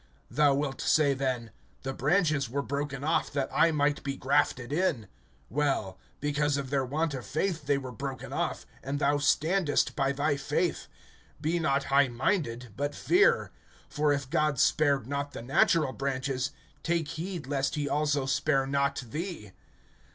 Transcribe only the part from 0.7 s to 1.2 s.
say